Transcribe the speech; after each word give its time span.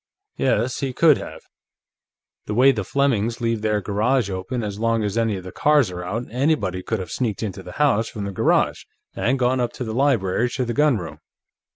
Yes, 0.37 0.79
he 0.79 0.93
could 0.93 1.19
have. 1.19 1.41
The 2.47 2.55
way 2.55 2.71
the 2.71 2.83
Flemings 2.83 3.39
leave 3.39 3.61
their 3.61 3.81
garage 3.81 4.31
open 4.31 4.63
as 4.63 4.79
long 4.79 5.03
as 5.03 5.15
any 5.15 5.35
of 5.37 5.43
the 5.43 5.51
cars 5.51 5.91
are 5.91 6.03
out, 6.03 6.23
anybody 6.31 6.81
could 6.81 6.97
have 6.97 7.11
sneaked 7.11 7.43
into 7.43 7.61
the 7.61 7.73
house 7.73 8.09
from 8.09 8.23
the 8.25 8.31
garage, 8.31 8.85
and 9.15 9.37
gone 9.37 9.59
up 9.59 9.75
from 9.77 9.85
the 9.85 9.93
library 9.93 10.49
to 10.55 10.65
the 10.65 10.73
gunroom. 10.73 11.19